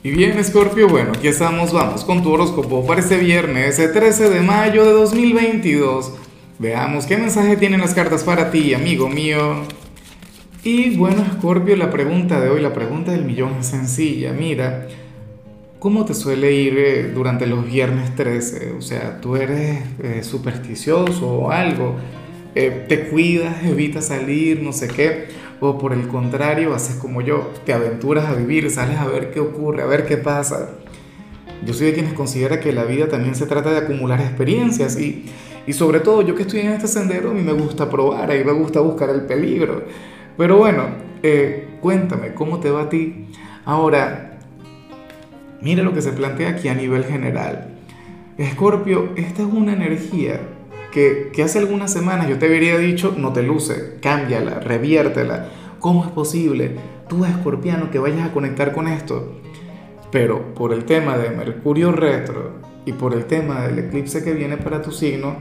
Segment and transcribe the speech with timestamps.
[0.00, 4.30] Y bien, Scorpio, bueno, aquí estamos, vamos con tu horóscopo para este viernes, el 13
[4.30, 6.12] de mayo de 2022.
[6.60, 9.64] Veamos qué mensaje tienen las cartas para ti, amigo mío.
[10.62, 14.32] Y bueno, Scorpio, la pregunta de hoy, la pregunta del millón es sencilla.
[14.32, 14.86] Mira,
[15.80, 18.74] ¿cómo te suele ir eh, durante los viernes 13?
[18.78, 21.96] O sea, ¿tú eres eh, supersticioso o algo?
[22.54, 25.26] Eh, ¿Te cuidas, evitas salir, no sé qué?
[25.60, 29.40] O por el contrario haces como yo, te aventuras a vivir, sales a ver qué
[29.40, 30.70] ocurre, a ver qué pasa.
[31.66, 35.26] Yo soy de quienes considera que la vida también se trata de acumular experiencias y,
[35.66, 38.34] y sobre todo yo que estoy en este sendero, a mí me gusta probar, a
[38.34, 39.82] mí me gusta buscar el peligro.
[40.36, 40.84] Pero bueno,
[41.22, 43.26] eh, cuéntame, ¿cómo te va a ti?
[43.64, 44.38] Ahora,
[45.60, 47.74] mira lo que se plantea aquí a nivel general.
[48.36, 50.40] Escorpio, esta es una energía
[50.92, 55.48] que, hace algunas semanas yo te habría dicho, no te luce, cámbiala, reviértela.
[55.78, 56.76] ¿Cómo es posible,
[57.08, 59.40] tú escorpiano, que vayas a conectar con esto?
[60.10, 64.56] Pero por el tema de Mercurio retro y por el tema del eclipse que viene
[64.56, 65.36] para tu signo,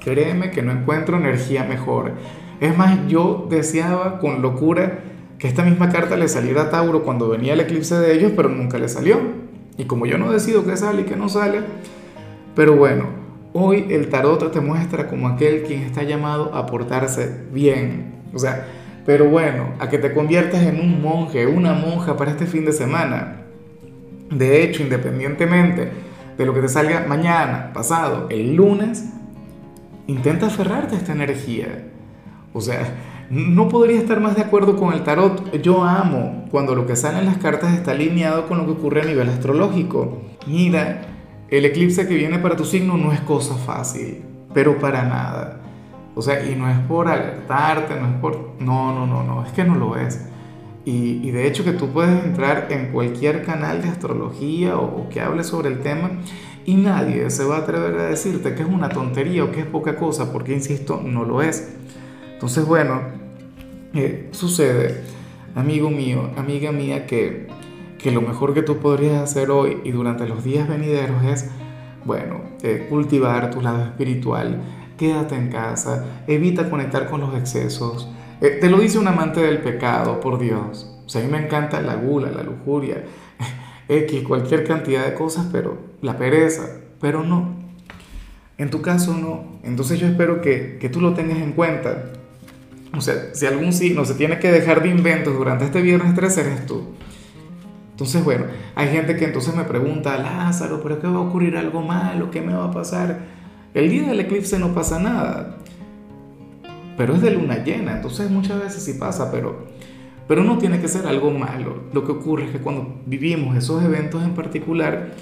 [0.00, 2.12] créeme que no encuentro energía mejor.
[2.60, 5.00] Es más, yo deseaba con locura
[5.38, 8.48] que esta misma carta le saliera a Tauro cuando venía el eclipse de ellos, pero
[8.48, 9.18] nunca le salió.
[9.76, 11.60] Y como yo no decido qué sale y qué no sale,
[12.56, 13.17] pero bueno,
[13.60, 18.14] Hoy el tarot te muestra como aquel quien está llamado a portarse bien.
[18.32, 18.68] O sea,
[19.04, 22.70] pero bueno, a que te conviertas en un monje, una monja para este fin de
[22.70, 23.40] semana.
[24.30, 25.90] De hecho, independientemente
[26.36, 29.06] de lo que te salga mañana, pasado, el lunes,
[30.06, 31.84] intenta aferrarte a esta energía.
[32.52, 32.94] O sea,
[33.28, 35.60] no podría estar más de acuerdo con el tarot.
[35.62, 39.02] Yo amo cuando lo que sale en las cartas está alineado con lo que ocurre
[39.02, 40.22] a nivel astrológico.
[40.46, 41.17] Mira,
[41.50, 45.60] el eclipse que viene para tu signo no es cosa fácil, pero para nada.
[46.14, 48.54] O sea, y no es por alertarte, no es por...
[48.58, 50.26] No, no, no, no, es que no lo es.
[50.84, 55.20] Y, y de hecho que tú puedes entrar en cualquier canal de astrología o, que
[55.20, 56.10] hable sobre el tema
[56.64, 59.66] y nadie se va a atrever a decirte que es una tontería o que es
[59.66, 61.76] poca cosa, porque, insisto, no lo es.
[62.34, 63.00] Entonces, bueno,
[63.94, 65.02] eh, sucede,
[65.54, 67.48] amigo mío, amiga mía, que
[67.98, 71.50] que lo mejor que tú podrías hacer hoy y durante los días venideros es,
[72.04, 74.62] bueno, eh, cultivar tu lado espiritual,
[74.96, 78.08] quédate en casa, evita conectar con los excesos.
[78.40, 80.94] Eh, te lo dice un amante del pecado, por Dios.
[81.04, 83.04] O sea, a mí me encanta la gula, la lujuria,
[83.88, 87.56] X, cualquier cantidad de cosas, pero la pereza, pero no.
[88.58, 89.58] En tu caso no.
[89.64, 92.12] Entonces yo espero que, que tú lo tengas en cuenta.
[92.96, 96.40] O sea, si algún signo se tiene que dejar de inventos durante este viernes 13,
[96.40, 96.94] eres tú.
[97.98, 98.44] Entonces, bueno,
[98.76, 102.30] hay gente que entonces me pregunta, Lázaro, ¿pero qué va a ocurrir algo malo?
[102.30, 103.22] ¿Qué me va a pasar?
[103.74, 105.56] El día del eclipse no pasa nada,
[106.96, 109.66] pero es de luna llena, entonces muchas veces sí pasa, pero,
[110.28, 111.86] pero no tiene que ser algo malo.
[111.92, 115.14] Lo que ocurre es que cuando vivimos esos eventos en particular,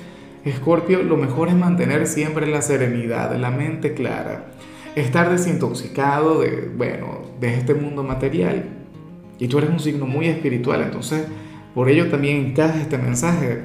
[0.44, 4.48] Escorpio, lo mejor es mantener siempre la serenidad, la mente clara,
[4.96, 8.66] estar desintoxicado de, bueno, de este mundo material.
[9.38, 11.26] Y tú eres un signo muy espiritual, entonces
[11.76, 13.60] por ello también encaja este mensaje.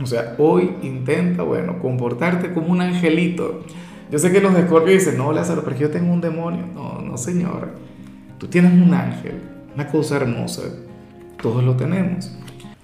[0.00, 3.64] O sea, hoy intenta, bueno, comportarte como un angelito.
[4.12, 6.66] Yo sé que los de Scorpio dicen, no, Lázaro, pero yo tengo un demonio.
[6.72, 7.70] No, no, señor.
[8.38, 9.40] Tú tienes un ángel,
[9.74, 10.62] una cosa hermosa.
[11.42, 12.30] Todos lo tenemos.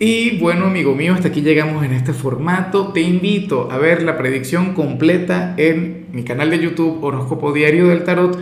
[0.00, 2.88] Y bueno, amigo mío, hasta aquí llegamos en este formato.
[2.88, 8.02] Te invito a ver la predicción completa en mi canal de YouTube Horóscopo Diario del
[8.02, 8.36] Tarot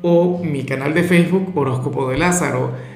[0.00, 2.95] o mi canal de Facebook Horóscopo de Lázaro.